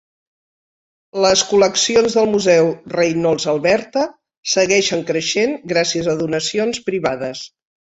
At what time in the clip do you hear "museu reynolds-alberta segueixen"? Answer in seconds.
2.33-5.09